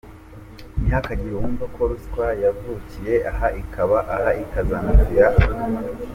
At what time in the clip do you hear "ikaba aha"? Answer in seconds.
3.61-4.31